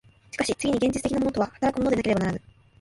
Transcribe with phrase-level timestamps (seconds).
[0.31, 2.41] しかし次に現実的なものとは働くものでなければならぬ。